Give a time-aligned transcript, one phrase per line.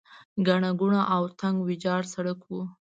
[0.47, 2.51] ګڼه ګوڼه او تنګ ویجاړ سړک و.